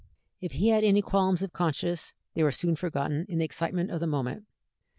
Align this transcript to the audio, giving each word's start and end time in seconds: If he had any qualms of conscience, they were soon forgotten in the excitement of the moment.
If 0.39 0.53
he 0.53 0.69
had 0.69 0.83
any 0.83 1.03
qualms 1.03 1.43
of 1.43 1.53
conscience, 1.53 2.15
they 2.33 2.41
were 2.41 2.51
soon 2.51 2.75
forgotten 2.75 3.27
in 3.29 3.37
the 3.37 3.45
excitement 3.45 3.91
of 3.91 3.99
the 3.99 4.07
moment. 4.07 4.47